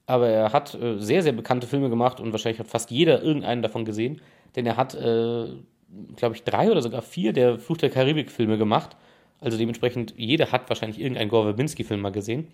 aber 0.05 0.27
er 0.27 0.53
hat 0.53 0.75
äh, 0.75 0.99
sehr, 0.99 1.23
sehr 1.23 1.33
bekannte 1.33 1.67
Filme 1.67 1.89
gemacht 1.89 2.19
und 2.19 2.31
wahrscheinlich 2.31 2.59
hat 2.59 2.67
fast 2.67 2.91
jeder 2.91 3.21
irgendeinen 3.21 3.61
davon 3.61 3.85
gesehen, 3.85 4.21
denn 4.55 4.65
er 4.65 4.77
hat, 4.77 4.95
äh, 4.95 5.47
glaube 6.15 6.35
ich, 6.35 6.43
drei 6.43 6.69
oder 6.71 6.81
sogar 6.81 7.01
vier 7.01 7.33
der 7.33 7.59
Fluch 7.59 7.77
der 7.77 7.89
Karibik-Filme 7.89 8.57
gemacht. 8.57 8.95
Also 9.39 9.57
dementsprechend, 9.57 10.13
jeder 10.17 10.51
hat 10.51 10.69
wahrscheinlich 10.69 10.99
irgendeinen 10.99 11.29
Gore 11.29 11.45
Verbinski-Film 11.45 12.01
mal 12.01 12.11
gesehen. 12.11 12.47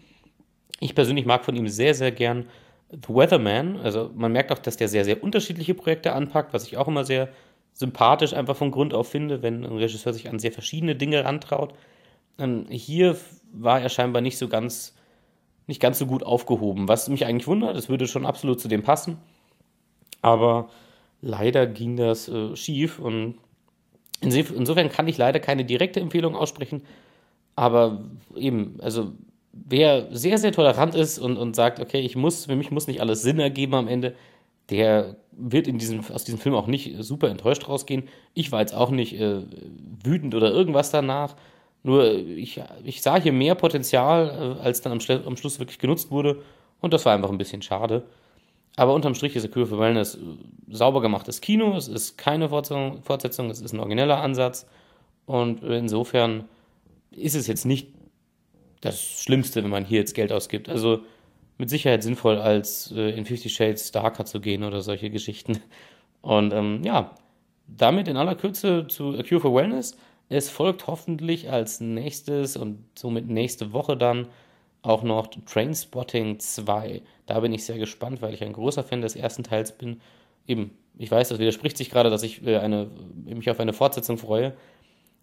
Ich 0.80 0.96
persönlich 0.96 1.26
mag 1.26 1.44
von 1.44 1.56
ihm 1.56 1.68
sehr, 1.68 1.94
sehr 1.94 2.12
gern 2.12 2.46
The 2.92 3.10
Weatherman, 3.10 3.78
also 3.78 4.12
man 4.16 4.32
merkt 4.32 4.52
auch, 4.52 4.58
dass 4.58 4.78
der 4.78 4.88
sehr, 4.88 5.06
sehr 5.06 5.24
unterschiedliche 5.24 5.76
Projekte 5.76 6.14
anpackt, 6.14 6.54
was 6.54 6.66
ich 6.66 6.78
auch 6.78 6.88
immer 6.88 7.06
sehr 7.06 7.30
sympathisch 7.74 8.34
einfach 8.34 8.56
von 8.56 8.72
Grund 8.72 8.94
auf 8.94 9.10
finde, 9.10 9.42
wenn 9.42 9.64
ein 9.64 9.78
Regisseur 9.78 10.14
sich 10.14 10.28
an 10.30 10.40
sehr 10.40 10.52
verschiedene 10.52 10.96
Dinge 10.96 11.24
rantraut. 11.24 11.74
Ähm, 12.38 12.66
hier 12.70 13.16
war 13.54 13.80
er 13.80 13.90
scheinbar 13.90 14.22
nicht 14.22 14.38
so 14.38 14.48
ganz, 14.48 14.96
nicht 15.68 15.82
ganz 15.82 16.00
so 16.00 16.08
gut 16.08 16.24
aufgehoben, 16.24 16.88
was 16.88 17.10
mich 17.10 17.26
eigentlich 17.26 17.48
wundert. 17.48 17.78
Es 17.78 17.90
würde 17.90 18.08
schon 18.08 18.26
absolut 18.26 18.60
zu 18.60 18.68
dem 18.68 18.82
passen. 18.82 19.18
Aber 20.22 20.70
leider 21.22 21.68
ging 21.68 21.96
das 21.96 22.28
äh, 22.28 22.56
schief 22.56 23.00
und 23.00 23.36
insofern 24.22 24.90
kann 24.90 25.08
ich 25.08 25.18
leider 25.18 25.40
keine 25.40 25.64
direkte 25.64 26.00
Empfehlung 26.00 26.36
aussprechen. 26.36 26.82
Aber 27.56 28.04
eben, 28.36 28.78
also 28.82 29.14
wer 29.52 30.08
sehr, 30.12 30.38
sehr 30.38 30.52
tolerant 30.52 30.96
ist 30.96 31.20
und, 31.20 31.38
und 31.38 31.56
sagt, 31.56 31.80
okay, 31.80 32.00
ich 32.00 32.16
muss, 32.16 32.46
für 32.46 32.56
mich 32.56 32.72
muss 32.72 32.88
nicht 32.88 33.02
alles 33.02 33.22
Sinn 33.22 33.40
ergeben 33.40 33.76
am 33.76 33.88
Ende, 33.88 34.16
der 34.70 35.16
wird 35.32 35.68
in 35.68 35.78
diesem, 35.78 36.02
aus 36.14 36.24
diesem 36.24 36.40
Film 36.40 36.56
auch 36.56 36.68
nicht 36.68 36.96
super 37.00 37.30
enttäuscht 37.30 37.68
rausgehen. 37.68 38.08
Ich 38.34 38.52
war 38.52 38.60
jetzt 38.60 38.76
auch 38.76 38.92
nicht 38.92 39.20
äh, 39.20 39.42
wütend 40.04 40.36
oder 40.36 40.52
irgendwas 40.52 40.92
danach. 40.92 41.36
Nur 41.82 42.14
ich, 42.14 42.62
ich 42.84 43.02
sah 43.02 43.20
hier 43.20 43.32
mehr 43.32 43.56
Potenzial, 43.56 44.58
äh, 44.60 44.64
als 44.64 44.82
dann 44.82 44.92
am, 44.92 45.00
am, 45.26 45.38
Schluss 45.38 45.60
wirklich 45.60 45.80
genutzt 45.80 46.12
wurde. 46.12 46.42
Und 46.82 46.94
das 46.94 47.06
war 47.06 47.14
einfach 47.14 47.30
ein 47.30 47.38
bisschen 47.38 47.62
schade. 47.62 48.04
Aber 48.76 48.94
unterm 48.94 49.16
Strich 49.16 49.36
ist 49.36 49.46
A 49.46 49.48
Cure 49.48 49.66
for 49.66 49.80
Wellness 49.80 50.16
äh, 50.16 50.20
sauber 50.70 51.02
gemachtes 51.02 51.42
Kino. 51.42 51.76
Es 51.76 51.88
ist 51.88 52.18
keine 52.18 52.50
Fortsetzung, 52.50 53.50
es 53.50 53.62
ist 53.62 53.74
ein 53.74 53.80
origineller 53.80 54.22
Ansatz. 54.22 54.68
Und 55.26 55.64
insofern 55.64 56.46
ist 57.12 57.36
es 57.36 57.48
jetzt 57.48 57.66
nicht 57.66 57.88
das 58.82 59.00
Schlimmste, 59.02 59.64
wenn 59.64 59.70
man 59.70 59.86
hier 59.86 60.00
jetzt 60.00 60.14
Geld 60.14 60.32
ausgibt. 60.32 60.70
Also 60.70 61.02
mit 61.58 61.70
Sicherheit 61.70 62.04
sinnvoll, 62.04 62.38
als 62.38 62.92
äh, 62.96 63.12
in 63.12 63.26
Fifty 63.26 63.50
Shades 63.50 63.92
Darker 63.92 64.26
zu 64.26 64.40
gehen 64.40 64.64
oder 64.64 64.82
solche 64.82 65.10
Geschichten. 65.10 65.60
Und 66.22 66.54
ähm, 66.54 66.82
ja, 66.84 67.16
damit 67.68 68.08
in 68.08 68.18
aller 68.18 68.36
Kürze 68.36 68.88
zu 68.88 69.18
A 69.18 69.24
Cure 69.24 69.42
for 69.42 69.54
Wellness. 69.54 69.96
Es 70.30 70.50
folgt 70.50 70.88
hoffentlich 70.88 71.50
als 71.50 71.82
nächstes 71.82 72.56
und 72.56 72.84
somit 72.96 73.28
nächste 73.28 73.74
Woche 73.74 73.98
dann 73.98 74.28
auch 74.82 75.04
noch 75.04 75.28
Trainspotting 75.28 76.40
2. 76.40 77.02
Da 77.26 77.40
bin 77.40 77.52
ich 77.52 77.66
sehr 77.66 77.78
gespannt, 77.78 78.22
weil 78.22 78.34
ich 78.34 78.44
ein 78.44 78.54
großer 78.54 78.84
Fan 78.84 79.02
des 79.02 79.16
ersten 79.16 79.44
Teils 79.44 79.78
bin. 79.78 80.02
Eben, 80.48 80.72
ich 80.98 81.12
weiß, 81.12 81.30
das 81.30 81.40
widerspricht 81.40 81.78
sich 81.78 81.90
gerade, 81.90 82.10
dass 82.10 82.24
ich 82.24 82.46
äh, 82.46 82.58
eine, 82.58 82.90
mich 83.26 83.50
auf 83.50 83.60
eine 83.60 83.74
Fortsetzung 83.74 84.18
freue. 84.18 84.54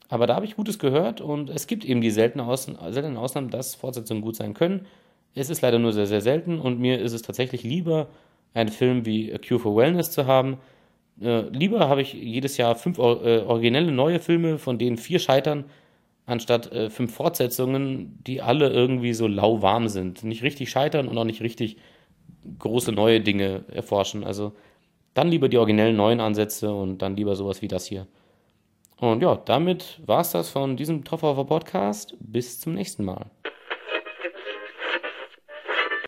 Aber 0.09 0.27
da 0.27 0.37
habe 0.37 0.47
ich 0.47 0.57
Gutes 0.57 0.79
gehört 0.79 1.21
und 1.21 1.51
es 1.51 1.67
gibt 1.67 1.85
eben 1.85 2.01
die 2.01 2.11
seltenen, 2.11 2.47
Ausn 2.47 2.77
seltenen 2.91 3.17
Ausnahmen, 3.17 3.51
dass 3.51 3.75
Fortsetzungen 3.75 4.23
gut 4.23 4.37
sein 4.37 4.55
können. 4.55 4.87
Es 5.35 5.51
ist 5.51 5.63
leider 5.63 5.79
nur 5.79 5.93
sehr, 5.93 6.07
sehr 6.07 6.21
selten 6.21 6.61
und 6.61 6.79
mir 6.79 7.01
ist 7.01 7.13
es 7.13 7.23
tatsächlich 7.23 7.63
lieber, 7.63 8.09
einen 8.55 8.71
Film 8.71 9.05
wie 9.05 9.33
A 9.35 9.39
Cure 9.39 9.61
for 9.61 9.77
Wellness 9.77 10.11
zu 10.11 10.27
haben. 10.27 10.59
Äh, 11.21 11.43
lieber 11.51 11.89
habe 11.89 12.03
ich 12.03 12.15
jedes 12.15 12.57
Jahr 12.57 12.75
fünf 12.75 12.99
äh, 12.99 13.01
originelle 13.01 13.93
neue 13.93 14.19
Filme, 14.19 14.59
von 14.59 14.79
denen 14.79 14.97
vier 14.97 15.19
scheitern, 15.19 15.65
anstatt 16.25 16.73
äh, 16.73 16.89
fünf 16.89 17.15
Fortsetzungen, 17.15 18.19
die 18.27 18.41
alle 18.41 18.71
irgendwie 18.71 19.13
so 19.13 19.27
lauwarm 19.27 19.89
sind. 19.89 20.25
Nicht 20.25 20.43
richtig 20.43 20.71
scheitern 20.71 21.09
und 21.09 21.19
auch 21.19 21.25
nicht 21.25 21.43
richtig 21.43 21.77
große 22.59 22.93
neue 22.93 23.21
Dinge 23.21 23.65
erforschen. 23.69 24.25
Also 24.25 24.53
dann 25.15 25.29
lieber 25.29 25.49
die 25.49 25.59
originellen 25.59 25.97
neuen 25.97 26.21
Ansätze 26.21 26.73
und 26.73 26.99
dann 27.03 27.17
lieber 27.17 27.37
sowas 27.37 27.61
wie 27.63 27.69
das 27.69 27.87
hier. 27.87 28.07
Und 28.99 29.23
ja, 29.23 29.37
damit 29.37 30.01
war 30.07 30.21
es 30.21 30.31
das 30.31 30.49
von 30.49 30.77
diesem 30.77 31.05
Toffer 31.05 31.35
Podcast. 31.45 32.15
Bis 32.19 32.61
zum 32.61 32.75
nächsten 32.75 33.05
Mal. 33.05 33.31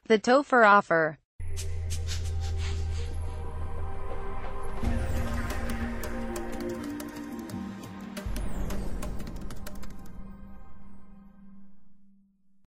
The 0.08 0.18
Topher 0.18 0.78
Offer. 0.78 1.18